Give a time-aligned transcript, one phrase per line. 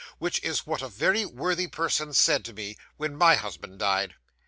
[0.17, 4.15] Which is what a very worthy person said to me when my husband died.